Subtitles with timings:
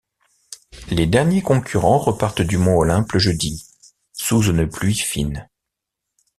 [0.89, 3.67] Les derniers concurrents repartent du Mont Olympe le jeudi,
[4.13, 5.47] sous une pluie fine.